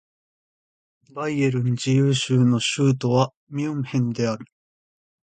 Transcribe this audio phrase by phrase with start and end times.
[1.13, 4.45] バイエルン自由州の州都はミュンヘンである